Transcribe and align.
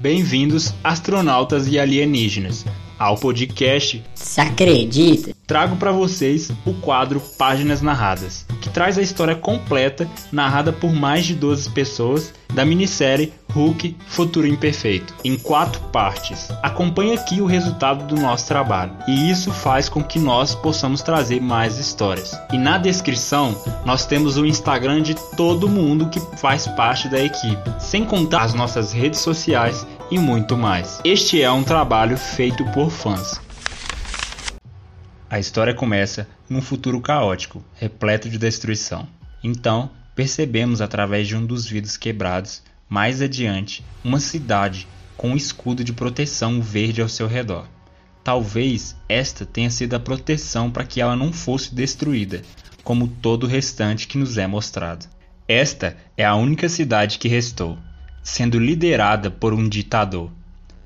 Bem-vindos, 0.00 0.72
astronautas 0.82 1.68
e 1.68 1.78
alienígenas, 1.78 2.64
ao 2.98 3.18
podcast 3.18 4.02
Se 4.14 4.40
acredita? 4.40 5.36
Trago 5.46 5.76
para 5.76 5.92
vocês 5.92 6.50
o 6.64 6.72
quadro 6.72 7.20
Páginas 7.36 7.82
Narradas, 7.82 8.46
que 8.62 8.70
traz 8.70 8.96
a 8.96 9.02
história 9.02 9.36
completa, 9.36 10.08
narrada 10.32 10.72
por 10.72 10.90
mais 10.90 11.26
de 11.26 11.34
12 11.34 11.68
pessoas, 11.72 12.32
da 12.54 12.64
minissérie 12.64 13.34
Hulk 13.50 13.96
Futuro 14.06 14.46
Imperfeito, 14.46 15.14
em 15.24 15.36
quatro 15.36 15.80
partes. 15.92 16.48
Acompanhe 16.62 17.14
aqui 17.14 17.40
o 17.40 17.46
resultado 17.46 18.06
do 18.06 18.20
nosso 18.20 18.46
trabalho, 18.46 18.92
e 19.06 19.30
isso 19.30 19.52
faz 19.52 19.88
com 19.88 20.02
que 20.02 20.18
nós 20.18 20.54
possamos 20.54 21.02
trazer 21.02 21.40
mais 21.40 21.78
histórias. 21.78 22.32
E 22.52 22.58
na 22.58 22.78
descrição, 22.78 23.54
nós 23.84 24.06
temos 24.06 24.36
o 24.36 24.46
Instagram 24.46 25.02
de 25.02 25.14
todo 25.36 25.68
mundo 25.68 26.08
que 26.08 26.20
faz 26.38 26.66
parte 26.68 27.08
da 27.08 27.22
equipe, 27.22 27.70
sem 27.78 28.04
contar 28.04 28.42
as 28.42 28.54
nossas 28.54 28.92
redes 28.92 29.20
sociais 29.20 29.86
e 30.10 30.18
muito 30.18 30.56
mais. 30.56 31.00
Este 31.04 31.42
é 31.42 31.50
um 31.50 31.62
trabalho 31.62 32.16
feito 32.16 32.64
por 32.72 32.90
fãs. 32.90 33.40
A 35.28 35.38
história 35.38 35.72
começa 35.72 36.26
num 36.48 36.60
futuro 36.60 37.00
caótico, 37.00 37.62
repleto 37.76 38.28
de 38.28 38.36
destruição. 38.36 39.06
Então, 39.44 39.90
percebemos 40.14 40.80
através 40.80 41.28
de 41.28 41.36
um 41.36 41.46
dos 41.46 41.66
vidros 41.66 41.96
quebrados, 41.96 42.62
mais 42.90 43.22
adiante, 43.22 43.84
uma 44.02 44.18
cidade 44.18 44.88
com 45.16 45.30
um 45.30 45.36
escudo 45.36 45.84
de 45.84 45.92
proteção 45.92 46.60
verde 46.60 47.00
ao 47.00 47.08
seu 47.08 47.28
redor. 47.28 47.68
Talvez 48.24 48.96
esta 49.08 49.46
tenha 49.46 49.70
sido 49.70 49.94
a 49.94 50.00
proteção 50.00 50.72
para 50.72 50.84
que 50.84 51.00
ela 51.00 51.14
não 51.14 51.32
fosse 51.32 51.72
destruída, 51.72 52.42
como 52.82 53.06
todo 53.06 53.44
o 53.44 53.46
restante 53.46 54.08
que 54.08 54.18
nos 54.18 54.36
é 54.36 54.46
mostrado. 54.46 55.06
Esta 55.46 55.96
é 56.16 56.24
a 56.24 56.34
única 56.34 56.68
cidade 56.68 57.18
que 57.18 57.28
restou, 57.28 57.78
sendo 58.24 58.58
liderada 58.58 59.30
por 59.30 59.54
um 59.54 59.68
ditador. 59.68 60.30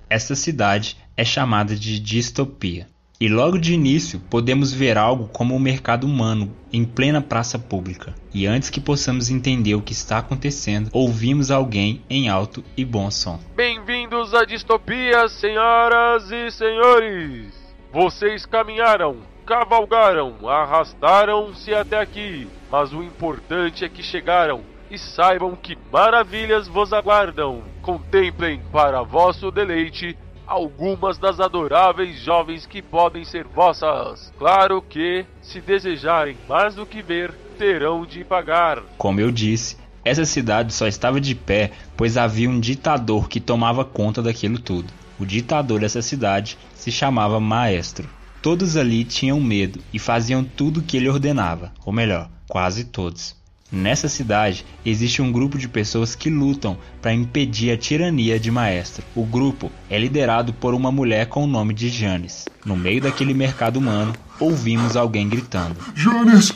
Esta 0.08 0.34
cidade 0.34 0.98
é 1.16 1.24
chamada 1.24 1.74
de 1.74 1.98
distopia. 1.98 2.86
E 3.24 3.28
logo 3.30 3.58
de 3.58 3.72
início 3.72 4.20
podemos 4.28 4.70
ver 4.70 4.98
algo 4.98 5.28
como 5.28 5.56
o 5.56 5.58
mercado 5.58 6.06
humano 6.06 6.54
em 6.70 6.84
plena 6.84 7.22
praça 7.22 7.58
pública. 7.58 8.14
E 8.34 8.46
antes 8.46 8.68
que 8.68 8.82
possamos 8.82 9.30
entender 9.30 9.74
o 9.74 9.80
que 9.80 9.94
está 9.94 10.18
acontecendo, 10.18 10.90
ouvimos 10.92 11.50
alguém 11.50 12.04
em 12.10 12.28
alto 12.28 12.62
e 12.76 12.84
bom 12.84 13.10
som. 13.10 13.40
Bem-vindos 13.56 14.34
à 14.34 14.44
distopia, 14.44 15.26
senhoras 15.26 16.30
e 16.30 16.50
senhores! 16.50 17.54
Vocês 17.90 18.44
caminharam, 18.44 19.16
cavalgaram, 19.46 20.46
arrastaram-se 20.46 21.74
até 21.74 21.98
aqui, 21.98 22.46
mas 22.70 22.92
o 22.92 23.02
importante 23.02 23.86
é 23.86 23.88
que 23.88 24.02
chegaram 24.02 24.60
e 24.90 24.98
saibam 24.98 25.56
que 25.56 25.78
maravilhas 25.90 26.68
vos 26.68 26.92
aguardam. 26.92 27.62
Contemplem 27.80 28.60
para 28.70 29.02
vosso 29.02 29.50
deleite 29.50 30.14
algumas 30.46 31.18
das 31.18 31.40
adoráveis 31.40 32.20
jovens 32.20 32.66
que 32.66 32.82
podem 32.82 33.24
ser 33.24 33.44
vossas. 33.44 34.32
Claro 34.38 34.82
que, 34.82 35.24
se 35.40 35.60
desejarem 35.60 36.36
mais 36.48 36.74
do 36.74 36.86
que 36.86 37.02
ver, 37.02 37.32
terão 37.58 38.04
de 38.04 38.24
pagar. 38.24 38.82
Como 38.98 39.20
eu 39.20 39.30
disse, 39.30 39.76
essa 40.04 40.24
cidade 40.24 40.72
só 40.72 40.86
estava 40.86 41.20
de 41.20 41.34
pé 41.34 41.72
pois 41.96 42.16
havia 42.16 42.50
um 42.50 42.60
ditador 42.60 43.28
que 43.28 43.40
tomava 43.40 43.84
conta 43.84 44.20
daquilo 44.20 44.58
tudo. 44.58 44.92
O 45.18 45.24
ditador 45.24 45.80
dessa 45.80 46.02
cidade 46.02 46.58
se 46.74 46.90
chamava 46.90 47.40
Maestro. 47.40 48.08
Todos 48.42 48.76
ali 48.76 49.04
tinham 49.04 49.40
medo 49.40 49.80
e 49.92 49.98
faziam 49.98 50.44
tudo 50.44 50.80
o 50.80 50.82
que 50.82 50.98
ele 50.98 51.08
ordenava, 51.08 51.72
ou 51.84 51.92
melhor, 51.92 52.28
quase 52.48 52.84
todos. 52.84 53.34
Nessa 53.72 54.08
cidade 54.08 54.64
existe 54.84 55.20
um 55.20 55.32
grupo 55.32 55.58
de 55.58 55.68
pessoas 55.68 56.14
que 56.14 56.30
lutam 56.30 56.78
para 57.00 57.14
impedir 57.14 57.72
a 57.72 57.76
tirania 57.76 58.38
de 58.38 58.50
Maestro. 58.50 59.04
O 59.16 59.24
grupo 59.24 59.70
é 59.90 59.98
liderado 59.98 60.52
por 60.52 60.74
uma 60.74 60.92
mulher 60.92 61.26
com 61.26 61.44
o 61.44 61.48
nome 61.48 61.74
de 61.74 61.88
Janis. 61.88 62.44
No 62.64 62.76
meio 62.76 63.00
daquele 63.00 63.34
mercado 63.34 63.78
humano, 63.78 64.14
ouvimos 64.38 64.96
alguém 64.96 65.28
gritando: 65.28 65.76
Janis! 65.94 66.52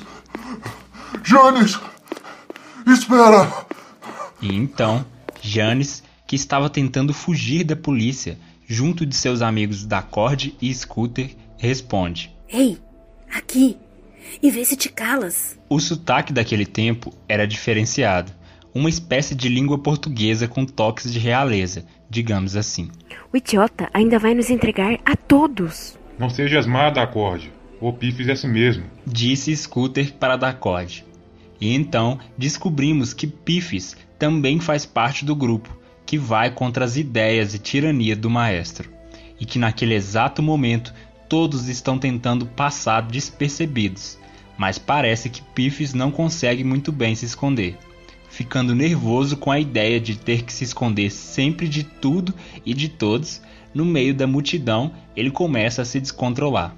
Janis! 1.25 1.81
Espera! 2.87 3.67
E 4.41 4.55
então, 4.55 5.05
Janis, 5.43 6.03
que 6.27 6.37
estava 6.37 6.71
tentando 6.71 7.13
fugir 7.13 7.65
da 7.65 7.75
polícia, 7.75 8.39
junto 8.67 9.05
de 9.05 9.17
seus 9.17 9.43
amigos 9.43 9.85
Dacord 9.85 10.55
e 10.61 10.73
Scooter, 10.73 11.35
responde: 11.57 12.31
Ei, 12.49 12.79
aqui! 13.35 13.77
E 14.43 14.51
vê 14.51 14.65
se 14.65 14.77
te 14.77 14.89
calas. 14.89 15.59
O 15.69 15.81
sotaque 15.81 16.33
daquele 16.33 16.67
tempo 16.67 17.13
era 17.29 17.47
diferenciado, 17.47 18.33
uma 18.75 18.89
espécie 18.89 19.35
de 19.35 19.49
língua 19.49 19.79
portuguesa 19.79 20.47
com 20.47 20.65
toques 20.65 21.13
de 21.13 21.19
realeza, 21.19 21.85
digamos 22.09 22.57
assim. 22.57 22.91
O 23.33 23.37
idiota 23.37 23.89
ainda 23.93 24.19
vai 24.19 24.35
nos 24.35 24.51
entregar 24.51 24.99
a 25.05 25.17
todos. 25.17 25.99
Não 26.19 26.31
sejas 26.31 26.67
má, 26.67 26.91
Dacorde. 26.91 27.53
O 27.81 27.93
Pi 27.93 28.11
fizesse 28.11 28.47
mesmo. 28.47 28.85
Disse 29.07 29.55
Scooter 29.57 30.15
para 30.15 30.37
Dacorde. 30.37 31.05
E 31.61 31.75
então 31.75 32.19
descobrimos 32.37 33.13
que 33.13 33.27
Pifes 33.27 33.97
também 34.19 34.59
faz 34.61 34.85
parte 34.85 35.25
do 35.25 35.35
grupo, 35.35 35.77
que 36.05 36.19
vai 36.19 36.51
contra 36.51 36.85
as 36.85 36.97
ideias 36.97 37.55
e 37.55 37.59
tirania 37.59 38.17
do 38.17 38.31
maestro. 38.31 38.91
E 39.41 39.47
que 39.47 39.59
naquele 39.59 39.95
exato 39.95 40.43
momento 40.43 40.93
todos 41.29 41.69
estão 41.69 41.99
tentando 41.99 42.47
passar 42.47 43.03
despercebidos, 43.03 44.19
mas 44.57 44.79
parece 44.79 45.29
que 45.29 45.43
Piffes 45.43 45.95
não 45.95 46.11
consegue 46.11 46.65
muito 46.65 46.91
bem 46.91 47.15
se 47.15 47.27
esconder, 47.27 47.77
ficando 48.29 48.75
nervoso 48.75 49.37
com 49.37 49.51
a 49.51 49.61
ideia 49.61 50.01
de 50.01 50.17
ter 50.17 50.43
que 50.43 50.53
se 50.53 50.65
esconder 50.65 51.11
sempre 51.11 51.69
de 51.69 51.85
tudo 51.85 52.35
e 52.65 52.75
de 52.75 52.89
todos. 52.89 53.41
No 53.75 53.85
meio 53.85 54.15
da 54.15 54.27
multidão, 54.27 54.93
ele 55.15 55.31
começa 55.31 55.83
a 55.83 55.85
se 55.85 56.01
descontrolar. 56.01 56.75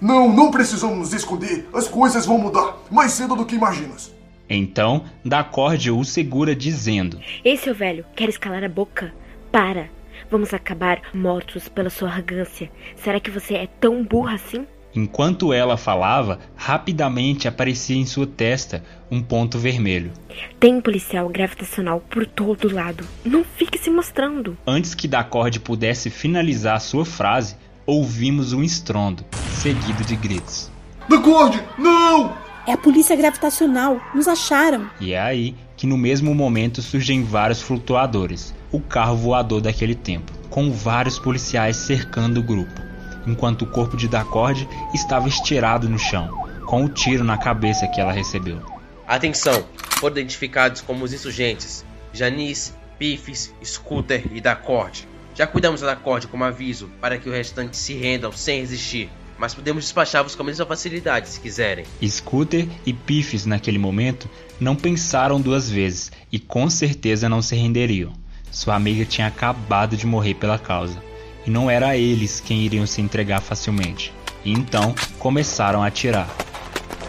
Não, 0.00 0.32
não 0.32 0.50
precisamos 0.50 0.98
nos 0.98 1.12
esconder. 1.12 1.68
As 1.72 1.86
coisas 1.86 2.26
vão 2.26 2.38
mudar 2.38 2.76
mais 2.90 3.12
cedo 3.12 3.36
do 3.36 3.44
que 3.44 3.54
imaginas. 3.54 4.12
Então, 4.48 5.04
Dacorde 5.24 5.90
o 5.90 6.02
segura 6.04 6.56
dizendo: 6.56 7.20
Ei, 7.44 7.56
seu 7.56 7.74
velho, 7.74 8.04
quer 8.16 8.28
escalar 8.28 8.64
a 8.64 8.68
boca? 8.68 9.14
Para! 9.52 9.88
Vamos 10.30 10.54
acabar 10.54 11.02
mortos 11.14 11.68
pela 11.68 11.90
sua 11.90 12.08
arrogância. 12.08 12.70
Será 12.96 13.20
que 13.20 13.30
você 13.30 13.54
é 13.54 13.66
tão 13.66 14.04
burra 14.04 14.34
assim? 14.34 14.66
Enquanto 14.94 15.54
ela 15.54 15.78
falava, 15.78 16.38
rapidamente 16.54 17.48
aparecia 17.48 17.96
em 17.96 18.04
sua 18.04 18.26
testa 18.26 18.84
um 19.10 19.22
ponto 19.22 19.58
vermelho. 19.58 20.12
Tem 20.60 20.74
um 20.74 20.80
policial 20.82 21.28
gravitacional 21.30 22.00
por 22.10 22.26
todo 22.26 22.72
lado. 22.72 23.04
Não 23.24 23.42
fique 23.42 23.78
se 23.78 23.88
mostrando. 23.90 24.56
Antes 24.66 24.94
que 24.94 25.08
Dacorde 25.08 25.60
pudesse 25.60 26.10
finalizar 26.10 26.78
sua 26.80 27.06
frase, 27.06 27.56
ouvimos 27.86 28.52
um 28.52 28.62
estrondo, 28.62 29.24
seguido 29.60 30.04
de 30.04 30.14
gritos. 30.14 30.70
Dacorde, 31.08 31.62
não! 31.78 32.36
É 32.66 32.72
a 32.72 32.78
polícia 32.78 33.16
gravitacional. 33.16 34.00
Nos 34.14 34.28
acharam. 34.28 34.88
E 35.00 35.14
é 35.14 35.20
aí 35.20 35.56
que 35.82 35.86
no 35.88 35.98
mesmo 35.98 36.32
momento 36.32 36.80
surgem 36.80 37.24
vários 37.24 37.60
flutuadores, 37.60 38.54
o 38.70 38.78
carro 38.78 39.16
voador 39.16 39.60
daquele 39.60 39.96
tempo, 39.96 40.30
com 40.48 40.70
vários 40.70 41.18
policiais 41.18 41.74
cercando 41.74 42.38
o 42.38 42.42
grupo, 42.44 42.80
enquanto 43.26 43.62
o 43.62 43.66
corpo 43.66 43.96
de 43.96 44.06
Dacorde 44.06 44.68
estava 44.94 45.26
estirado 45.26 45.88
no 45.88 45.98
chão, 45.98 46.28
com 46.66 46.84
o 46.84 46.88
tiro 46.88 47.24
na 47.24 47.36
cabeça 47.36 47.88
que 47.88 48.00
ela 48.00 48.12
recebeu. 48.12 48.62
Atenção! 49.08 49.66
Foram 49.98 50.18
identificados 50.18 50.80
como 50.80 51.04
os 51.04 51.12
insurgentes 51.12 51.84
Janice, 52.12 52.74
Pifes, 52.96 53.52
Scooter 53.64 54.22
e 54.30 54.40
Dacorde. 54.40 55.08
Já 55.34 55.48
cuidamos 55.48 55.80
da 55.80 55.88
Dacorde 55.88 56.28
como 56.28 56.44
aviso 56.44 56.92
para 57.00 57.18
que 57.18 57.28
o 57.28 57.32
restante 57.32 57.76
se 57.76 57.94
rendam 57.94 58.30
sem 58.30 58.60
resistir 58.60 59.10
mas 59.38 59.54
podemos 59.54 59.84
despachá-los 59.84 60.34
com 60.34 60.42
a 60.42 60.46
mesma 60.46 60.66
facilidade 60.66 61.28
se 61.28 61.40
quiserem. 61.40 61.84
Scooter 62.06 62.68
e 62.86 62.92
Piffs 62.92 63.46
naquele 63.46 63.78
momento 63.78 64.28
não 64.60 64.76
pensaram 64.76 65.40
duas 65.40 65.68
vezes 65.68 66.12
e 66.30 66.38
com 66.38 66.68
certeza 66.70 67.28
não 67.28 67.42
se 67.42 67.56
renderiam. 67.56 68.12
Sua 68.50 68.74
amiga 68.74 69.04
tinha 69.04 69.26
acabado 69.26 69.96
de 69.96 70.06
morrer 70.06 70.34
pela 70.34 70.58
causa 70.58 71.02
e 71.46 71.50
não 71.50 71.70
era 71.70 71.96
eles 71.96 72.40
quem 72.40 72.62
iriam 72.62 72.86
se 72.86 73.00
entregar 73.00 73.40
facilmente. 73.40 74.12
E 74.44 74.52
então 74.52 74.94
começaram 75.18 75.82
a 75.82 75.86
atirar. 75.86 76.28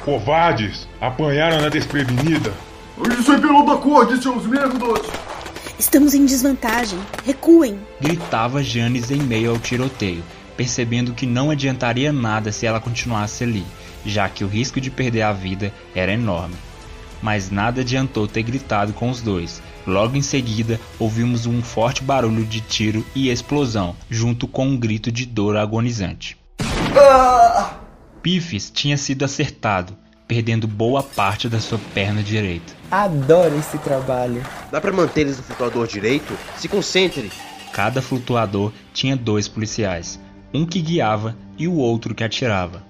Covardes! 0.04 0.88
Apanharam 1.00 1.62
na 1.62 1.70
desprevenida! 1.70 2.54
Isso 3.20 3.32
é 3.32 3.40
pelo 3.40 3.66
Dacorde, 3.66 4.22
seus 4.22 4.46
merdos! 4.46 5.02
Estamos 5.80 6.14
em 6.14 6.26
desvantagem. 6.26 7.00
Recuem! 7.26 7.80
Gritava 8.00 8.64
Janis 8.64 9.12
em 9.12 9.22
meio 9.22 9.52
ao 9.52 9.60
tiroteio 9.60 10.24
percebendo 10.56 11.14
que 11.14 11.26
não 11.26 11.50
adiantaria 11.50 12.12
nada 12.12 12.52
se 12.52 12.66
ela 12.66 12.80
continuasse 12.80 13.44
ali, 13.44 13.66
já 14.06 14.28
que 14.30 14.44
o 14.44 14.48
risco 14.48 14.80
de 14.80 14.92
perder 14.92 15.24
a 15.24 15.34
vida 15.34 15.74
era 15.96 16.12
enorme. 16.12 16.56
Mas 17.22 17.50
nada 17.50 17.82
adiantou 17.82 18.28
ter 18.28 18.44
gritado 18.44 18.92
com 18.94 19.10
os 19.10 19.22
dois. 19.22 19.62
Logo 19.88 20.16
em 20.16 20.22
seguida, 20.22 20.80
ouvimos 21.00 21.46
um 21.46 21.62
forte 21.62 22.04
barulho 22.04 22.46
de 22.46 22.62
tiro 22.62 23.06
e 23.16 23.30
explosão, 23.30 23.96
junto 24.10 24.48
com 24.48 24.68
um 24.68 24.78
grito 24.78 25.12
de 25.12 25.26
dor 25.26 25.56
agonizante. 25.58 26.38
Ah! 26.96 27.80
Piffes 28.22 28.70
tinha 28.70 28.98
sido 28.98 29.26
acertado, 29.26 29.98
perdendo 30.28 30.68
boa 30.68 31.04
parte 31.04 31.50
da 31.50 31.60
sua 31.60 31.80
perna 31.94 32.24
direita. 32.24 32.74
Adoro 32.90 33.58
esse 33.58 33.78
trabalho. 33.78 34.42
Dá 34.72 34.80
para 34.80 34.94
manter 34.94 35.22
eles 35.22 35.38
no 35.38 35.44
flutuador 35.44 35.88
direito? 35.88 36.38
Se 36.58 36.68
concentre. 36.68 37.32
Cada 37.74 38.02
flutuador 38.02 38.72
tinha 38.94 39.18
dois 39.18 39.48
policiais, 39.48 40.20
um 40.54 40.66
que 40.66 40.82
guiava 40.82 41.36
e 41.58 41.68
o 41.68 41.76
outro 41.76 42.14
que 42.14 42.24
atirava. 42.24 42.86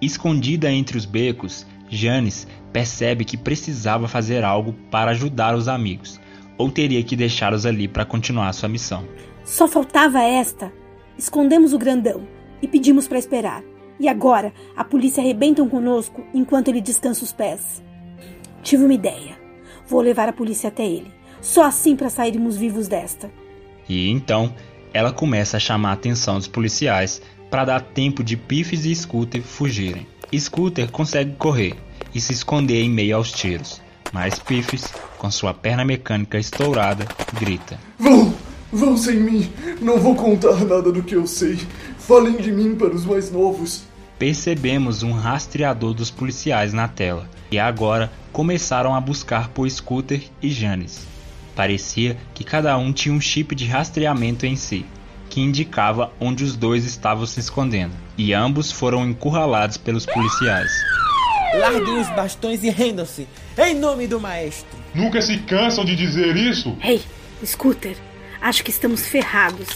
Escondida 0.00 0.70
entre 0.70 0.96
os 0.96 1.04
becos, 1.04 1.66
Janis 1.88 2.46
percebe 2.72 3.24
que 3.24 3.36
precisava 3.36 4.08
fazer 4.08 4.42
algo 4.42 4.74
para 4.90 5.10
ajudar 5.10 5.54
os 5.54 5.68
amigos, 5.68 6.18
ou 6.56 6.70
teria 6.70 7.02
que 7.02 7.14
deixá-los 7.14 7.66
ali 7.66 7.86
para 7.86 8.04
continuar 8.04 8.52
sua 8.52 8.68
missão. 8.68 9.04
Só 9.44 9.68
faltava 9.68 10.22
esta. 10.22 10.72
Escondemos 11.18 11.72
o 11.72 11.78
grandão 11.78 12.26
e 12.62 12.66
pedimos 12.66 13.06
para 13.06 13.18
esperar. 13.18 13.62
E 14.00 14.08
agora 14.08 14.52
a 14.76 14.82
polícia 14.82 15.22
arrebentam 15.22 15.68
conosco 15.68 16.24
enquanto 16.32 16.68
ele 16.68 16.80
descansa 16.80 17.22
os 17.22 17.32
pés. 17.32 17.82
Tive 18.62 18.84
uma 18.84 18.94
ideia. 18.94 19.36
Vou 19.86 20.00
levar 20.00 20.28
a 20.28 20.32
polícia 20.32 20.68
até 20.68 20.84
ele. 20.84 21.12
Só 21.40 21.64
assim 21.64 21.94
para 21.94 22.08
sairmos 22.08 22.56
vivos 22.56 22.88
desta. 22.88 23.30
E 23.88 24.08
então 24.08 24.54
ela 24.92 25.12
começa 25.12 25.56
a 25.56 25.60
chamar 25.60 25.90
a 25.90 25.94
atenção 25.94 26.38
dos 26.38 26.48
policiais 26.48 27.22
para 27.50 27.64
dar 27.64 27.80
tempo 27.80 28.22
de 28.22 28.36
Piffs 28.36 28.84
e 28.84 28.94
Scooter 28.94 29.42
fugirem. 29.42 30.06
Scooter 30.34 30.90
consegue 30.90 31.34
correr 31.36 31.74
e 32.14 32.20
se 32.20 32.32
esconder 32.32 32.82
em 32.82 32.90
meio 32.90 33.16
aos 33.16 33.30
tiros, 33.30 33.80
mas 34.12 34.38
Piffs, 34.38 34.92
com 35.18 35.30
sua 35.30 35.52
perna 35.52 35.84
mecânica 35.84 36.38
estourada, 36.38 37.06
grita: 37.38 37.78
Vão! 37.98 38.34
Vão 38.72 38.96
sem 38.96 39.16
mim! 39.16 39.52
Não 39.82 39.98
vou 39.98 40.14
contar 40.14 40.64
nada 40.64 40.90
do 40.90 41.02
que 41.02 41.14
eu 41.14 41.26
sei. 41.26 41.58
Falem 41.98 42.36
de 42.36 42.50
mim 42.50 42.74
para 42.74 42.94
os 42.94 43.04
mais 43.04 43.30
novos. 43.30 43.82
Percebemos 44.18 45.02
um 45.02 45.12
rastreador 45.12 45.92
dos 45.92 46.10
policiais 46.10 46.72
na 46.72 46.88
tela 46.88 47.28
e 47.50 47.58
agora 47.58 48.10
começaram 48.32 48.94
a 48.94 49.00
buscar 49.00 49.48
por 49.48 49.68
Scooter 49.68 50.22
e 50.40 50.48
Janis. 50.48 51.06
Parecia 51.54 52.16
que 52.34 52.44
cada 52.44 52.76
um 52.78 52.92
tinha 52.92 53.14
um 53.14 53.20
chip 53.20 53.54
de 53.54 53.66
rastreamento 53.66 54.46
em 54.46 54.56
si, 54.56 54.86
que 55.28 55.40
indicava 55.40 56.12
onde 56.20 56.44
os 56.44 56.56
dois 56.56 56.84
estavam 56.84 57.26
se 57.26 57.40
escondendo, 57.40 57.94
e 58.16 58.32
ambos 58.32 58.72
foram 58.72 59.06
encurralados 59.08 59.76
pelos 59.76 60.06
policiais. 60.06 60.70
Larguem 61.54 62.00
os 62.00 62.08
bastões 62.10 62.64
e 62.64 62.70
rendam-se, 62.70 63.28
em 63.58 63.74
nome 63.74 64.06
do 64.06 64.18
maestro. 64.18 64.78
Nunca 64.94 65.20
se 65.20 65.38
cansam 65.38 65.84
de 65.84 65.94
dizer 65.94 66.36
isso? 66.36 66.76
Ei, 66.82 67.02
Scooter, 67.44 67.96
acho 68.40 68.64
que 68.64 68.70
estamos 68.70 69.06
ferrados. 69.06 69.68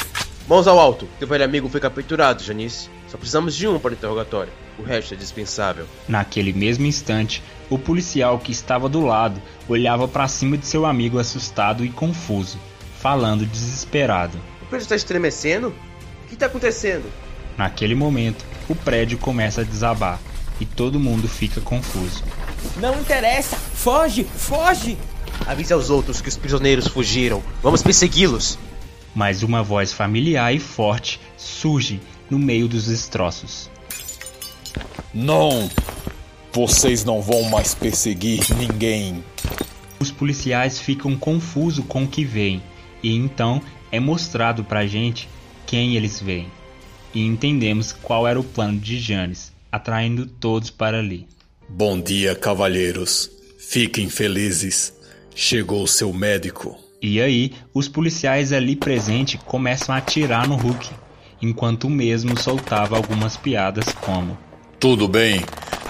Mãos 0.48 0.66
ao 0.66 0.78
alto, 0.78 1.08
teu 1.18 1.26
velho 1.28 1.44
amigo 1.44 1.68
foi 1.68 1.80
capturado, 1.80 2.42
Janice. 2.42 2.88
Só 3.08 3.18
precisamos 3.18 3.54
de 3.54 3.66
um 3.66 3.78
para 3.78 3.90
o 3.90 3.94
interrogatório. 3.94 4.52
O 4.78 4.82
resto 4.82 5.14
é 5.14 5.16
dispensável. 5.16 5.86
Naquele 6.06 6.52
mesmo 6.52 6.86
instante, 6.86 7.42
o 7.70 7.78
policial 7.78 8.38
que 8.38 8.52
estava 8.52 8.88
do 8.88 9.00
lado 9.00 9.40
olhava 9.68 10.06
para 10.06 10.28
cima 10.28 10.56
de 10.56 10.66
seu 10.66 10.84
amigo 10.84 11.18
assustado 11.18 11.84
e 11.84 11.88
confuso, 11.88 12.58
falando 12.98 13.46
desesperado. 13.46 14.38
O 14.62 14.66
prédio 14.66 14.84
está 14.84 14.96
estremecendo? 14.96 15.68
O 16.24 16.28
que 16.28 16.34
está 16.34 16.46
acontecendo? 16.46 17.10
Naquele 17.56 17.94
momento, 17.94 18.44
o 18.68 18.74
prédio 18.74 19.16
começa 19.16 19.62
a 19.62 19.64
desabar 19.64 20.20
e 20.60 20.66
todo 20.66 21.00
mundo 21.00 21.28
fica 21.28 21.60
confuso. 21.60 22.22
Não 22.76 23.00
interessa! 23.00 23.56
Foge! 23.56 24.24
Foge! 24.24 24.98
Avise 25.46 25.72
aos 25.72 25.90
outros 25.90 26.20
que 26.20 26.28
os 26.28 26.36
prisioneiros 26.36 26.86
fugiram. 26.86 27.42
Vamos 27.62 27.82
persegui-los. 27.82 28.58
Mas 29.14 29.42
uma 29.42 29.62
voz 29.62 29.92
familiar 29.92 30.54
e 30.54 30.58
forte 30.58 31.20
surge 31.36 32.00
no 32.28 32.38
meio 32.38 32.68
dos 32.68 32.86
destroços. 32.86 33.70
Não! 35.12 35.70
Vocês 36.52 37.04
não 37.04 37.20
vão 37.20 37.42
mais 37.44 37.74
perseguir 37.74 38.40
ninguém. 38.56 39.22
Os 40.00 40.10
policiais 40.10 40.78
ficam 40.78 41.16
confusos 41.16 41.84
com 41.86 42.04
o 42.04 42.08
que 42.08 42.24
veem, 42.24 42.62
e 43.02 43.14
então 43.14 43.60
é 43.92 44.00
mostrado 44.00 44.64
pra 44.64 44.86
gente 44.86 45.28
quem 45.66 45.96
eles 45.96 46.20
veem. 46.20 46.50
E 47.14 47.24
entendemos 47.24 47.92
qual 47.92 48.26
era 48.26 48.38
o 48.38 48.44
plano 48.44 48.78
de 48.78 48.98
Janes, 48.98 49.52
atraindo 49.70 50.26
todos 50.26 50.70
para 50.70 50.98
ali. 50.98 51.26
Bom 51.68 52.00
dia, 52.00 52.34
cavalheiros. 52.34 53.30
Fiquem 53.58 54.08
felizes. 54.08 54.92
Chegou 55.34 55.82
o 55.82 55.88
seu 55.88 56.12
médico. 56.12 56.78
E 57.02 57.20
aí, 57.20 57.52
os 57.74 57.88
policiais 57.88 58.52
ali 58.52 58.74
presentes 58.74 59.40
começam 59.44 59.94
a 59.94 59.98
atirar 59.98 60.48
no 60.48 60.56
Hulk, 60.56 60.90
enquanto 61.42 61.84
o 61.84 61.90
mesmo 61.90 62.40
soltava 62.40 62.96
algumas 62.96 63.36
piadas 63.36 63.84
como: 64.00 64.38
Tudo 64.78 65.08
bem, 65.08 65.40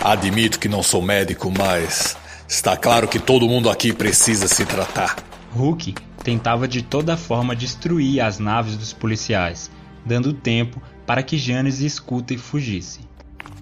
admito 0.01 0.61
que 0.61 0.69
não 0.69 0.81
sou 0.81 1.03
médico, 1.03 1.51
mas 1.51 2.17
está 2.49 2.77
claro 2.77 3.09
que 3.09 3.19
todo 3.19 3.49
mundo 3.49 3.69
aqui 3.69 3.93
precisa 3.93 4.47
se 4.47 4.65
tratar. 4.65 5.17
Hulk 5.53 5.93
tentava 6.23 6.69
de 6.69 6.83
toda 6.83 7.17
forma 7.17 7.57
destruir 7.57 8.21
as 8.21 8.39
naves 8.39 8.77
dos 8.77 8.93
policiais, 8.93 9.71
dando 10.05 10.33
tempo 10.33 10.81
para 11.05 11.23
que 11.23 11.37
Janes 11.37 11.81
e 11.81 11.91
Scooter 11.91 12.39
fugissem. 12.39 13.05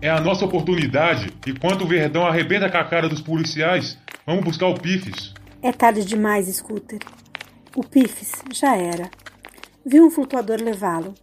É 0.00 0.10
a 0.10 0.20
nossa 0.20 0.44
oportunidade. 0.44 1.32
Enquanto 1.46 1.82
o 1.82 1.88
Verdão 1.88 2.26
arrebenta 2.26 2.70
com 2.70 2.76
a 2.76 2.84
cara 2.84 3.08
dos 3.08 3.22
policiais, 3.22 3.96
vamos 4.26 4.44
buscar 4.44 4.66
o 4.66 4.74
Pifes. 4.74 5.32
É 5.62 5.72
tarde 5.72 6.04
demais, 6.04 6.54
Scooter. 6.54 6.98
O 7.74 7.82
Pifes 7.82 8.32
já 8.52 8.76
era. 8.76 9.10
Viu 9.86 10.04
um 10.04 10.10
flutuador 10.10 10.60
levá-lo. 10.60 11.14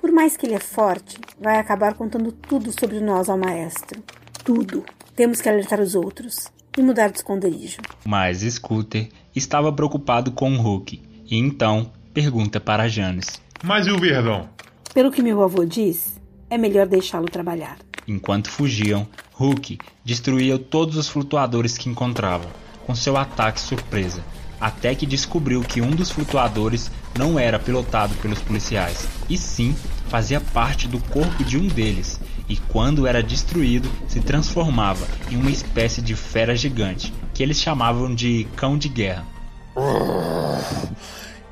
Por 0.00 0.10
mais 0.10 0.34
que 0.34 0.46
ele 0.46 0.54
é 0.54 0.60
forte, 0.60 1.18
vai 1.40 1.58
acabar 1.58 1.94
contando 1.94 2.32
tudo 2.32 2.72
sobre 2.78 3.00
nós 3.00 3.28
ao 3.28 3.38
maestro. 3.38 4.02
Tudo. 4.44 4.84
Temos 5.16 5.40
que 5.40 5.48
alertar 5.48 5.80
os 5.80 5.94
outros 5.94 6.48
e 6.76 6.82
mudar 6.82 7.08
de 7.08 7.18
esconderijo. 7.18 7.78
Mas 8.04 8.40
Scooter 8.40 9.08
estava 9.34 9.72
preocupado 9.72 10.32
com 10.32 10.52
o 10.52 10.60
Hulk 10.60 11.00
e 11.26 11.36
então 11.36 11.90
pergunta 12.12 12.60
para 12.60 12.88
Janes. 12.88 13.40
Mas 13.62 13.86
e 13.86 13.90
o 13.90 13.98
Verdão? 13.98 14.48
Pelo 14.92 15.10
que 15.10 15.22
meu 15.22 15.42
avô 15.42 15.64
diz, 15.64 16.20
é 16.50 16.58
melhor 16.58 16.86
deixá-lo 16.86 17.26
trabalhar. 17.26 17.78
Enquanto 18.06 18.50
fugiam, 18.50 19.08
Hulk 19.32 19.78
destruía 20.04 20.58
todos 20.58 20.96
os 20.96 21.08
flutuadores 21.08 21.78
que 21.78 21.88
encontrava, 21.88 22.46
com 22.86 22.94
seu 22.94 23.16
ataque 23.16 23.60
surpresa, 23.60 24.22
até 24.60 24.94
que 24.94 25.06
descobriu 25.06 25.62
que 25.62 25.80
um 25.80 25.90
dos 25.90 26.10
flutuadores 26.10 26.90
não 27.18 27.38
era 27.38 27.58
pilotado 27.58 28.14
pelos 28.16 28.40
policiais, 28.40 29.08
e 29.28 29.36
sim 29.36 29.74
fazia 30.14 30.40
parte 30.40 30.86
do 30.86 31.00
corpo 31.00 31.42
de 31.42 31.58
um 31.58 31.66
deles, 31.66 32.20
e 32.48 32.56
quando 32.56 33.04
era 33.04 33.20
destruído, 33.20 33.90
se 34.06 34.20
transformava 34.20 35.04
em 35.28 35.34
uma 35.34 35.50
espécie 35.50 36.00
de 36.00 36.14
fera 36.14 36.54
gigante, 36.54 37.12
que 37.34 37.42
eles 37.42 37.60
chamavam 37.60 38.14
de 38.14 38.46
cão 38.54 38.78
de 38.78 38.88
guerra. 38.88 39.26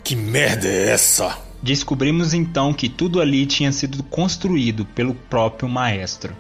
Que 0.04 0.14
merda 0.16 0.68
é 0.68 0.90
essa? 0.90 1.38
Descobrimos 1.60 2.34
então 2.34 2.72
que 2.72 2.88
tudo 2.88 3.20
ali 3.20 3.46
tinha 3.46 3.72
sido 3.72 4.02
construído 4.04 4.84
pelo 4.84 5.14
próprio 5.14 5.69
maestro, 5.69 6.36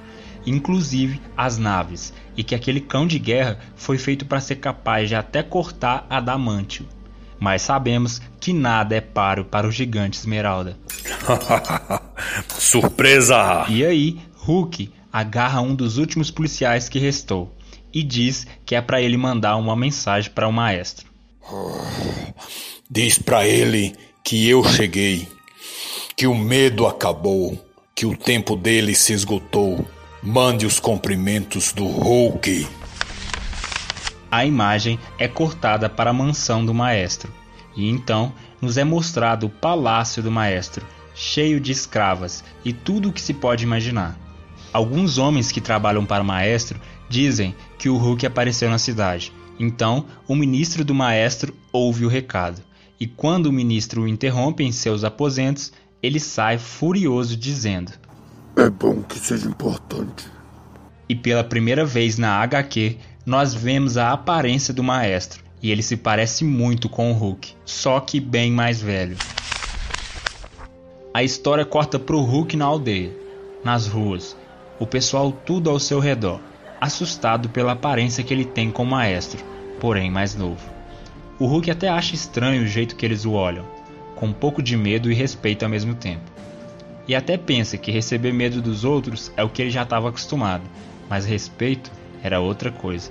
inclusive 0.46 1.20
as 1.36 1.58
naves, 1.58 2.12
e 2.36 2.44
que 2.44 2.54
aquele 2.54 2.80
cão 2.80 3.04
de 3.04 3.18
guerra 3.18 3.58
foi 3.74 3.98
feito 3.98 4.26
para 4.26 4.40
ser 4.40 4.56
capaz 4.56 5.08
de 5.08 5.16
até 5.16 5.42
cortar 5.42 6.06
adamantio. 6.08 6.86
Mas 7.38 7.62
sabemos 7.62 8.22
que 8.38 8.52
nada 8.52 8.94
é 8.94 9.00
páreo 9.00 9.44
para 9.44 9.66
o 9.66 9.72
gigante 9.72 10.18
Esmeralda. 10.18 10.76
Surpresa! 12.58 13.66
E 13.68 13.84
aí, 13.84 14.18
Hulk 14.36 14.92
agarra 15.12 15.60
um 15.60 15.74
dos 15.74 15.98
últimos 15.98 16.30
policiais 16.30 16.88
que 16.88 16.98
restou 16.98 17.54
e 17.92 18.02
diz 18.02 18.46
que 18.64 18.74
é 18.74 18.80
para 18.80 19.00
ele 19.00 19.16
mandar 19.16 19.56
uma 19.56 19.76
mensagem 19.76 20.30
para 20.30 20.48
o 20.48 20.52
maestro. 20.52 21.06
Diz 22.90 23.18
para 23.18 23.46
ele 23.46 23.94
que 24.22 24.46
eu 24.46 24.62
cheguei, 24.64 25.26
que 26.14 26.26
o 26.26 26.34
medo 26.34 26.86
acabou, 26.86 27.58
que 27.94 28.04
o 28.04 28.16
tempo 28.16 28.54
dele 28.54 28.94
se 28.94 29.12
esgotou. 29.12 29.86
Mande 30.22 30.66
os 30.66 30.78
cumprimentos 30.78 31.72
do 31.72 31.84
Hulk. 31.86 32.66
A 34.30 34.44
imagem 34.44 34.98
é 35.18 35.26
cortada 35.26 35.88
para 35.88 36.10
a 36.10 36.12
mansão 36.12 36.64
do 36.64 36.72
maestro, 36.72 37.32
e 37.74 37.88
então 37.88 38.32
nos 38.60 38.78
é 38.78 38.84
mostrado 38.84 39.46
o 39.46 39.50
palácio 39.50 40.22
do 40.22 40.30
maestro, 40.30 40.86
cheio 41.14 41.60
de 41.60 41.72
escravas 41.72 42.44
e 42.64 42.72
tudo 42.72 43.08
o 43.08 43.12
que 43.12 43.20
se 43.20 43.34
pode 43.34 43.64
imaginar. 43.64 44.18
Alguns 44.72 45.18
homens 45.18 45.52
que 45.52 45.60
trabalham 45.60 46.06
para 46.06 46.22
o 46.22 46.26
maestro 46.26 46.80
dizem 47.08 47.54
que 47.78 47.88
o 47.88 47.96
Hulk 47.96 48.24
apareceu 48.24 48.70
na 48.70 48.78
cidade. 48.78 49.32
Então, 49.58 50.06
o 50.26 50.34
ministro 50.34 50.84
do 50.84 50.94
maestro 50.94 51.54
ouve 51.72 52.04
o 52.06 52.08
recado. 52.08 52.62
E 52.98 53.06
quando 53.06 53.46
o 53.46 53.52
ministro 53.52 54.02
o 54.02 54.08
interrompe 54.08 54.64
em 54.64 54.72
seus 54.72 55.04
aposentos, 55.04 55.72
ele 56.02 56.18
sai 56.18 56.56
furioso 56.56 57.36
dizendo: 57.36 57.92
É 58.56 58.70
bom 58.70 59.02
que 59.02 59.18
seja 59.18 59.46
importante. 59.48 60.26
E 61.08 61.14
pela 61.14 61.44
primeira 61.44 61.84
vez 61.84 62.16
na 62.16 62.36
HQ, 62.42 62.96
nós 63.26 63.52
vemos 63.54 63.96
a 63.96 64.12
aparência 64.12 64.72
do 64.72 64.82
maestro, 64.82 65.44
e 65.62 65.70
ele 65.70 65.82
se 65.82 65.96
parece 65.96 66.44
muito 66.44 66.88
com 66.88 67.10
o 67.10 67.14
Hulk, 67.14 67.54
só 67.64 68.00
que 68.00 68.18
bem 68.18 68.50
mais 68.50 68.80
velho. 68.80 69.16
A 71.14 71.22
história 71.22 71.66
corta 71.66 71.98
pro 71.98 72.22
Hulk 72.22 72.56
na 72.56 72.64
aldeia, 72.64 73.12
nas 73.62 73.86
ruas, 73.86 74.34
o 74.78 74.86
pessoal 74.86 75.30
tudo 75.30 75.68
ao 75.68 75.78
seu 75.78 76.00
redor, 76.00 76.40
assustado 76.80 77.50
pela 77.50 77.72
aparência 77.72 78.24
que 78.24 78.32
ele 78.32 78.46
tem 78.46 78.70
com 78.70 78.82
o 78.82 78.86
maestro, 78.86 79.44
porém 79.78 80.10
mais 80.10 80.34
novo. 80.34 80.66
O 81.38 81.44
Hulk 81.44 81.70
até 81.70 81.90
acha 81.90 82.14
estranho 82.14 82.62
o 82.62 82.66
jeito 82.66 82.96
que 82.96 83.04
eles 83.04 83.26
o 83.26 83.32
olham, 83.32 83.66
com 84.16 84.28
um 84.28 84.32
pouco 84.32 84.62
de 84.62 84.74
medo 84.74 85.12
e 85.12 85.14
respeito 85.14 85.64
ao 85.64 85.68
mesmo 85.68 85.94
tempo. 85.94 86.24
E 87.06 87.14
até 87.14 87.36
pensa 87.36 87.76
que 87.76 87.90
receber 87.90 88.32
medo 88.32 88.62
dos 88.62 88.82
outros 88.82 89.30
é 89.36 89.44
o 89.44 89.50
que 89.50 89.60
ele 89.60 89.70
já 89.70 89.82
estava 89.82 90.08
acostumado, 90.08 90.64
mas 91.10 91.26
respeito 91.26 91.92
era 92.22 92.40
outra 92.40 92.72
coisa. 92.72 93.10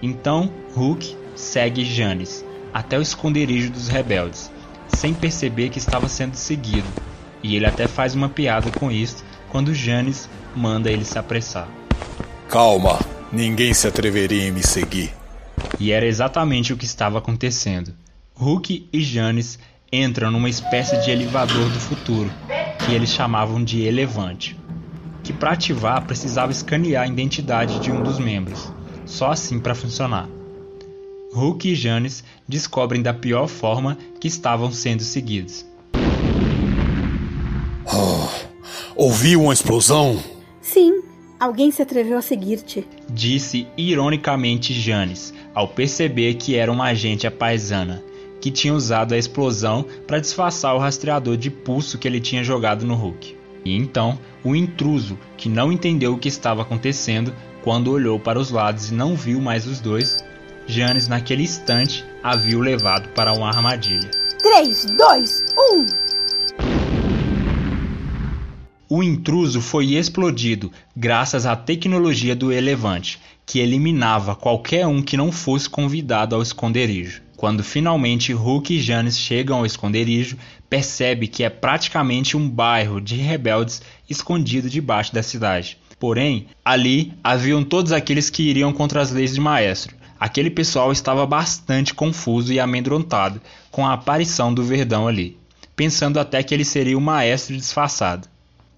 Então 0.00 0.52
Hulk 0.76 1.16
segue 1.34 1.84
Janis 1.84 2.44
até 2.72 2.96
o 2.96 3.02
esconderijo 3.02 3.72
dos 3.72 3.88
rebeldes, 3.88 4.52
sem 4.86 5.12
perceber 5.12 5.68
que 5.70 5.78
estava 5.78 6.06
sendo 6.06 6.36
seguido, 6.36 6.88
e 7.42 7.56
ele 7.56 7.66
até 7.66 7.86
faz 7.86 8.14
uma 8.14 8.28
piada 8.28 8.70
com 8.70 8.90
isso 8.90 9.24
quando 9.48 9.74
Janis 9.74 10.28
manda 10.54 10.90
ele 10.90 11.04
se 11.04 11.18
apressar. 11.18 11.68
Calma, 12.48 12.98
ninguém 13.32 13.72
se 13.74 13.86
atreveria 13.86 14.48
em 14.48 14.52
me 14.52 14.62
seguir. 14.62 15.12
E 15.78 15.92
era 15.92 16.06
exatamente 16.06 16.72
o 16.72 16.76
que 16.76 16.84
estava 16.84 17.18
acontecendo. 17.18 17.94
Hulk 18.34 18.88
e 18.92 19.02
Janis 19.02 19.58
entram 19.92 20.30
numa 20.30 20.48
espécie 20.48 21.00
de 21.04 21.10
elevador 21.10 21.68
do 21.70 21.80
futuro, 21.80 22.30
que 22.84 22.94
eles 22.94 23.10
chamavam 23.10 23.62
de 23.62 23.82
elevante, 23.82 24.58
que 25.22 25.32
para 25.32 25.52
ativar 25.52 26.04
precisava 26.06 26.52
escanear 26.52 27.04
a 27.04 27.08
identidade 27.08 27.80
de 27.80 27.90
um 27.90 28.02
dos 28.02 28.18
membros, 28.18 28.72
só 29.04 29.30
assim 29.30 29.58
para 29.58 29.74
funcionar. 29.74 30.28
Hulk 31.32 31.70
e 31.70 31.74
Janis 31.74 32.24
descobrem 32.48 33.02
da 33.02 33.14
pior 33.14 33.46
forma 33.46 33.96
que 34.20 34.26
estavam 34.26 34.72
sendo 34.72 35.02
seguidos. 35.02 35.64
Oh, 37.92 38.28
ouviu 38.94 39.42
uma 39.42 39.52
explosão? 39.52 40.22
Sim, 40.60 41.02
alguém 41.40 41.72
se 41.72 41.82
atreveu 41.82 42.18
a 42.18 42.22
seguir-te. 42.22 42.86
Disse 43.08 43.66
ironicamente 43.76 44.72
Janis, 44.72 45.34
ao 45.52 45.66
perceber 45.66 46.34
que 46.34 46.54
era 46.54 46.70
uma 46.70 46.84
agente 46.84 47.26
apaisana, 47.26 48.00
que 48.40 48.48
tinha 48.48 48.72
usado 48.72 49.12
a 49.12 49.18
explosão 49.18 49.84
para 50.06 50.20
disfarçar 50.20 50.76
o 50.76 50.78
rastreador 50.78 51.36
de 51.36 51.50
pulso 51.50 51.98
que 51.98 52.06
ele 52.06 52.20
tinha 52.20 52.44
jogado 52.44 52.86
no 52.86 52.94
Hulk. 52.94 53.36
E 53.64 53.74
então, 53.74 54.16
o 54.44 54.54
intruso, 54.54 55.18
que 55.36 55.48
não 55.48 55.72
entendeu 55.72 56.14
o 56.14 56.18
que 56.18 56.28
estava 56.28 56.62
acontecendo, 56.62 57.34
quando 57.64 57.90
olhou 57.90 58.20
para 58.20 58.38
os 58.38 58.52
lados 58.52 58.90
e 58.90 58.94
não 58.94 59.16
viu 59.16 59.40
mais 59.40 59.66
os 59.66 59.80
dois, 59.80 60.24
Janis 60.64 61.08
naquele 61.08 61.42
instante 61.42 62.04
a 62.22 62.36
viu 62.36 62.60
levado 62.60 63.08
para 63.14 63.32
uma 63.32 63.48
armadilha. 63.48 64.10
3, 64.42 64.84
2, 64.96 65.44
1. 65.74 66.19
O 68.92 69.04
intruso 69.04 69.60
foi 69.60 69.92
explodido 69.94 70.72
graças 70.96 71.46
à 71.46 71.54
tecnologia 71.54 72.34
do 72.34 72.52
elevante, 72.52 73.20
que 73.46 73.60
eliminava 73.60 74.34
qualquer 74.34 74.84
um 74.84 75.00
que 75.00 75.16
não 75.16 75.30
fosse 75.30 75.70
convidado 75.70 76.34
ao 76.34 76.42
esconderijo. 76.42 77.22
Quando 77.36 77.62
finalmente 77.62 78.32
Hulk 78.32 78.74
e 78.74 78.80
Janis 78.80 79.16
chegam 79.16 79.58
ao 79.58 79.64
esconderijo, 79.64 80.36
percebe 80.68 81.28
que 81.28 81.44
é 81.44 81.48
praticamente 81.48 82.36
um 82.36 82.50
bairro 82.50 83.00
de 83.00 83.14
rebeldes 83.14 83.80
escondido 84.08 84.68
debaixo 84.68 85.14
da 85.14 85.22
cidade. 85.22 85.78
Porém, 85.96 86.48
ali 86.64 87.12
haviam 87.22 87.62
todos 87.62 87.92
aqueles 87.92 88.28
que 88.28 88.42
iriam 88.42 88.72
contra 88.72 89.00
as 89.00 89.12
leis 89.12 89.32
de 89.32 89.40
Maestro. 89.40 89.94
Aquele 90.18 90.50
pessoal 90.50 90.90
estava 90.90 91.24
bastante 91.24 91.94
confuso 91.94 92.52
e 92.52 92.58
amedrontado 92.58 93.40
com 93.70 93.86
a 93.86 93.92
aparição 93.92 94.52
do 94.52 94.64
Verdão 94.64 95.06
ali, 95.06 95.38
pensando 95.76 96.18
até 96.18 96.42
que 96.42 96.52
ele 96.52 96.64
seria 96.64 96.98
o 96.98 97.00
Maestro 97.00 97.56
disfarçado. 97.56 98.28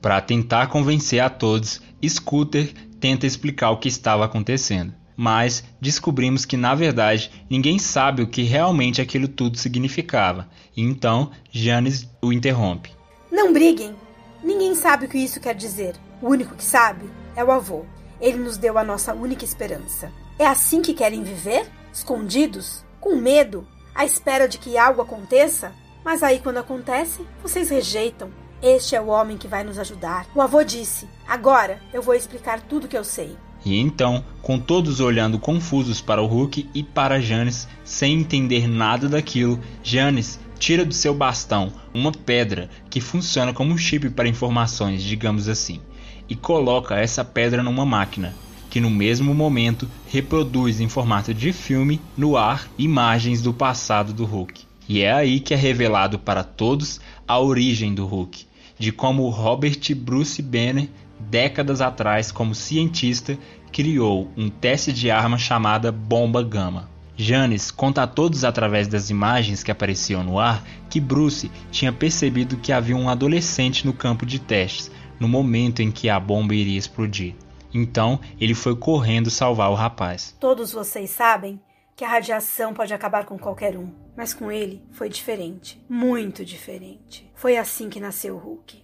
Para 0.02 0.20
tentar 0.20 0.66
convencer 0.66 1.20
a 1.20 1.30
todos, 1.30 1.80
Scooter 2.06 2.74
tenta 3.00 3.26
explicar 3.26 3.70
o 3.70 3.78
que 3.78 3.88
estava 3.88 4.26
acontecendo 4.26 4.92
mas 5.16 5.62
descobrimos 5.80 6.44
que 6.44 6.56
na 6.56 6.74
verdade 6.74 7.30
ninguém 7.48 7.78
sabe 7.78 8.22
o 8.22 8.26
que 8.26 8.42
realmente 8.42 9.00
aquilo 9.00 9.28
tudo 9.28 9.58
significava. 9.58 10.48
E 10.76 10.82
então 10.82 11.30
Janis 11.50 12.08
o 12.20 12.32
interrompe. 12.32 12.90
Não 13.30 13.52
briguem. 13.52 13.94
Ninguém 14.42 14.74
sabe 14.74 15.06
o 15.06 15.08
que 15.08 15.18
isso 15.18 15.40
quer 15.40 15.54
dizer. 15.54 15.94
O 16.20 16.28
único 16.28 16.56
que 16.56 16.64
sabe 16.64 17.08
é 17.36 17.44
o 17.44 17.52
avô. 17.52 17.84
Ele 18.20 18.38
nos 18.38 18.56
deu 18.56 18.76
a 18.78 18.84
nossa 18.84 19.14
única 19.14 19.44
esperança. 19.44 20.10
É 20.38 20.46
assim 20.46 20.82
que 20.82 20.94
querem 20.94 21.22
viver? 21.22 21.66
Escondidos? 21.92 22.84
Com 23.00 23.16
medo? 23.16 23.66
À 23.94 24.04
espera 24.04 24.48
de 24.48 24.58
que 24.58 24.78
algo 24.78 25.02
aconteça? 25.02 25.72
Mas 26.04 26.22
aí, 26.22 26.40
quando 26.40 26.58
acontece, 26.58 27.24
vocês 27.42 27.68
rejeitam. 27.68 28.41
Este 28.62 28.94
é 28.94 29.00
o 29.00 29.08
homem 29.08 29.36
que 29.36 29.48
vai 29.48 29.64
nos 29.64 29.76
ajudar. 29.76 30.24
O 30.36 30.40
avô 30.40 30.62
disse: 30.62 31.08
Agora 31.26 31.80
eu 31.92 32.00
vou 32.00 32.14
explicar 32.14 32.60
tudo 32.60 32.86
que 32.86 32.96
eu 32.96 33.02
sei. 33.02 33.36
E 33.64 33.76
então, 33.76 34.24
com 34.40 34.56
todos 34.56 35.00
olhando 35.00 35.36
confusos 35.36 36.00
para 36.00 36.22
o 36.22 36.26
Hulk 36.26 36.70
e 36.72 36.80
para 36.80 37.20
Janis, 37.20 37.66
sem 37.82 38.20
entender 38.20 38.68
nada 38.68 39.08
daquilo, 39.08 39.58
Janis 39.82 40.38
tira 40.60 40.84
do 40.84 40.94
seu 40.94 41.12
bastão 41.12 41.72
uma 41.92 42.12
pedra 42.12 42.70
que 42.88 43.00
funciona 43.00 43.52
como 43.52 43.72
um 43.72 43.76
chip 43.76 44.08
para 44.10 44.28
informações, 44.28 45.02
digamos 45.02 45.48
assim, 45.48 45.80
e 46.28 46.36
coloca 46.36 46.94
essa 46.94 47.24
pedra 47.24 47.64
numa 47.64 47.84
máquina, 47.84 48.32
que 48.70 48.80
no 48.80 48.90
mesmo 48.90 49.34
momento 49.34 49.88
reproduz 50.06 50.80
em 50.80 50.88
formato 50.88 51.34
de 51.34 51.52
filme 51.52 52.00
no 52.16 52.36
ar 52.36 52.68
imagens 52.78 53.42
do 53.42 53.52
passado 53.52 54.12
do 54.12 54.24
Hulk. 54.24 54.62
E 54.88 55.02
é 55.02 55.12
aí 55.12 55.40
que 55.40 55.52
é 55.52 55.56
revelado 55.56 56.16
para 56.16 56.44
todos 56.44 57.00
a 57.26 57.38
origem 57.40 57.94
do 57.94 58.06
Hulk, 58.06 58.46
de 58.82 58.90
como 58.90 59.28
Robert 59.28 59.78
Bruce 59.94 60.42
Banner 60.42 60.88
décadas 61.20 61.80
atrás, 61.80 62.32
como 62.32 62.52
cientista, 62.52 63.38
criou 63.70 64.28
um 64.36 64.50
teste 64.50 64.92
de 64.92 65.08
arma 65.08 65.38
chamada 65.38 65.92
bomba 65.92 66.42
gama. 66.42 66.90
Janis 67.16 67.70
conta 67.70 68.02
a 68.02 68.08
todos 68.08 68.42
através 68.42 68.88
das 68.88 69.08
imagens 69.08 69.62
que 69.62 69.70
apareciam 69.70 70.24
no 70.24 70.36
ar 70.36 70.64
que 70.90 70.98
Bruce 70.98 71.48
tinha 71.70 71.92
percebido 71.92 72.56
que 72.56 72.72
havia 72.72 72.96
um 72.96 73.08
adolescente 73.08 73.86
no 73.86 73.92
campo 73.92 74.26
de 74.26 74.40
testes 74.40 74.90
no 75.20 75.28
momento 75.28 75.80
em 75.80 75.92
que 75.92 76.08
a 76.08 76.18
bomba 76.18 76.52
iria 76.52 76.76
explodir. 76.76 77.36
Então 77.72 78.18
ele 78.40 78.52
foi 78.52 78.74
correndo 78.74 79.30
salvar 79.30 79.70
o 79.70 79.76
rapaz. 79.76 80.34
Todos 80.40 80.72
vocês 80.72 81.08
sabem 81.10 81.60
que 81.96 82.04
a 82.04 82.08
radiação 82.08 82.72
pode 82.72 82.92
acabar 82.92 83.24
com 83.24 83.38
qualquer 83.38 83.76
um, 83.76 83.90
mas 84.16 84.32
com 84.32 84.50
ele 84.50 84.82
foi 84.92 85.08
diferente, 85.08 85.80
muito 85.88 86.44
diferente. 86.44 87.30
Foi 87.34 87.56
assim 87.56 87.88
que 87.88 88.00
nasceu 88.00 88.34
o 88.34 88.38
Hulk. 88.38 88.82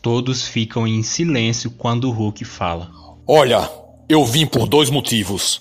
Todos 0.00 0.46
ficam 0.46 0.86
em 0.86 1.02
silêncio 1.02 1.70
quando 1.72 2.04
o 2.08 2.12
Hulk 2.12 2.44
fala. 2.44 2.90
Olha, 3.26 3.68
eu 4.08 4.24
vim 4.24 4.46
por 4.46 4.66
dois 4.66 4.88
motivos. 4.88 5.60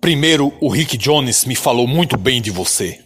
Primeiro, 0.00 0.52
o 0.60 0.68
Rick 0.68 0.96
Jones 0.96 1.44
me 1.44 1.54
falou 1.54 1.86
muito 1.86 2.16
bem 2.16 2.40
de 2.40 2.50
você. 2.50 3.00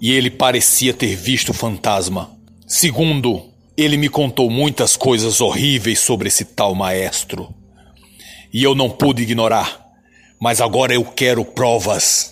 E 0.00 0.12
ele 0.12 0.30
parecia 0.30 0.92
ter 0.92 1.16
visto 1.16 1.50
o 1.50 1.54
fantasma. 1.54 2.30
Segundo, 2.66 3.50
ele 3.76 3.96
me 3.96 4.08
contou 4.08 4.50
muitas 4.50 4.96
coisas 4.96 5.40
horríveis 5.40 6.00
sobre 6.00 6.28
esse 6.28 6.44
tal 6.44 6.74
maestro. 6.74 7.54
E 8.52 8.62
eu 8.62 8.74
não 8.74 8.90
pude 8.90 9.22
ignorar. 9.22 9.86
Mas 10.40 10.60
agora 10.60 10.92
eu 10.92 11.04
quero 11.04 11.44
provas. 11.44 12.31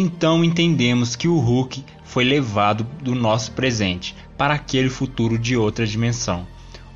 Então 0.00 0.44
entendemos 0.44 1.16
que 1.16 1.26
o 1.26 1.38
Hulk 1.38 1.84
foi 2.04 2.22
levado 2.22 2.86
do 3.02 3.14
nosso 3.14 3.50
presente 3.50 4.14
para 4.36 4.54
aquele 4.54 4.88
futuro 4.88 5.36
de 5.36 5.56
outra 5.56 5.84
dimensão 5.84 6.46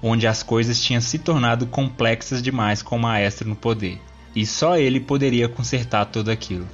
onde 0.03 0.27
as 0.27 0.43
coisas 0.43 0.81
tinham 0.81 1.01
se 1.01 1.19
tornado 1.19 1.67
complexas 1.67 2.43
demais 2.43 2.83
com 2.83 2.97
o 2.97 3.01
maestro 3.01 3.49
no 3.49 3.55
poder, 3.55 4.01
e 4.35 4.45
só 4.45 4.77
ele 4.77 4.99
poderia 4.99 5.49
consertar 5.49 6.07
tudo 6.07 6.31
aquilo. 6.31 6.67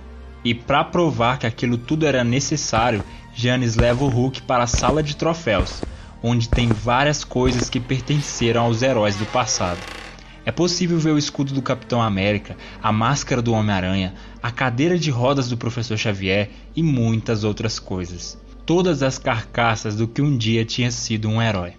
E 0.42 0.54
para 0.54 0.82
provar 0.82 1.38
que 1.38 1.46
aquilo 1.46 1.76
tudo 1.76 2.06
era 2.06 2.24
necessário, 2.24 3.04
Janis 3.34 3.76
leva 3.76 4.04
o 4.04 4.08
Hulk 4.08 4.42
para 4.42 4.64
a 4.64 4.68
sala 4.68 5.02
de 5.02 5.14
troféus, 5.14 5.82
onde 6.22 6.48
tem 6.48 6.68
várias 6.68 7.22
coisas 7.22 7.68
que 7.68 7.78
pertenceram 7.78 8.62
aos 8.62 8.80
heróis 8.80 9.16
do 9.16 9.26
passado. 9.26 9.97
É 10.44 10.50
possível 10.50 10.98
ver 10.98 11.10
o 11.10 11.18
escudo 11.18 11.52
do 11.52 11.62
Capitão 11.62 12.00
América, 12.00 12.56
a 12.82 12.92
máscara 12.92 13.42
do 13.42 13.52
Homem-Aranha, 13.52 14.14
a 14.42 14.50
cadeira 14.50 14.98
de 14.98 15.10
rodas 15.10 15.48
do 15.48 15.56
Professor 15.56 15.96
Xavier 15.96 16.50
e 16.74 16.82
muitas 16.82 17.44
outras 17.44 17.78
coisas. 17.78 18.38
Todas 18.64 19.02
as 19.02 19.18
carcaças 19.18 19.96
do 19.96 20.08
que 20.08 20.22
um 20.22 20.36
dia 20.36 20.64
tinha 20.64 20.90
sido 20.90 21.28
um 21.28 21.40
herói. 21.40 21.74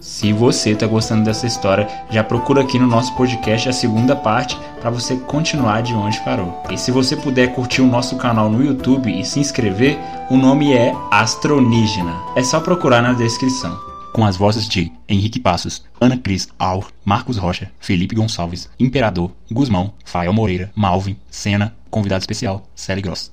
Se 0.00 0.32
você 0.32 0.70
está 0.70 0.86
gostando 0.86 1.24
dessa 1.24 1.46
história, 1.46 1.88
já 2.10 2.22
procura 2.22 2.62
aqui 2.62 2.78
no 2.78 2.86
nosso 2.86 3.14
podcast 3.16 3.68
a 3.68 3.72
segunda 3.72 4.14
parte 4.14 4.58
para 4.80 4.90
você 4.90 5.16
continuar 5.16 5.80
de 5.82 5.94
onde 5.94 6.20
parou. 6.20 6.60
E 6.70 6.76
se 6.76 6.90
você 6.90 7.16
puder 7.16 7.54
curtir 7.54 7.82
o 7.82 7.86
nosso 7.86 8.16
canal 8.16 8.50
no 8.50 8.64
YouTube 8.64 9.10
e 9.10 9.24
se 9.24 9.40
inscrever, 9.40 9.98
o 10.28 10.36
nome 10.36 10.72
é 10.72 10.92
Astronígena. 11.10 12.14
É 12.36 12.42
só 12.42 12.60
procurar 12.60 13.00
na 13.00 13.12
descrição. 13.12 13.91
Com 14.12 14.26
as 14.26 14.36
vozes 14.36 14.68
de 14.68 14.92
Henrique 15.08 15.40
Passos, 15.40 15.82
Ana 15.98 16.18
Cris 16.18 16.46
Aur, 16.58 16.92
Marcos 17.02 17.38
Rocha, 17.38 17.72
Felipe 17.80 18.14
Gonçalves, 18.14 18.68
Imperador, 18.78 19.32
Guzmão, 19.50 19.94
Fael 20.04 20.34
Moreira, 20.34 20.70
Malvin, 20.76 21.16
Senna, 21.30 21.74
convidado 21.90 22.20
especial, 22.20 22.68
Celi 22.74 23.00
Gross. 23.00 23.32